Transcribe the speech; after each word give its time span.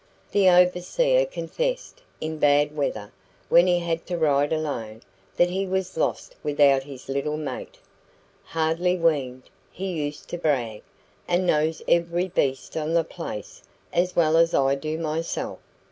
The 0.31 0.49
overseer 0.49 1.27
confessed, 1.27 2.01
in 2.19 2.39
bad 2.39 2.75
weather, 2.75 3.11
when 3.49 3.67
he 3.67 3.77
had 3.77 4.07
to 4.07 4.17
ride 4.17 4.51
alone, 4.51 5.03
that 5.37 5.51
he 5.51 5.67
was 5.67 5.95
lost 5.95 6.33
without 6.41 6.81
his 6.81 7.07
little 7.07 7.37
mate. 7.37 7.77
"Hardly 8.45 8.97
weaned," 8.97 9.43
he 9.71 9.85
used 10.05 10.27
to 10.29 10.39
brag, 10.39 10.81
"and 11.27 11.45
knows 11.45 11.83
every 11.87 12.29
beast 12.29 12.75
on 12.75 12.95
the 12.95 13.03
place 13.03 13.61
as 13.93 14.15
well 14.15 14.37
as 14.37 14.55
I 14.55 14.73
do 14.73 14.97
myself." 14.97 15.59